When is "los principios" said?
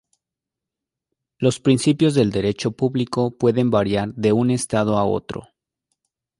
1.37-2.15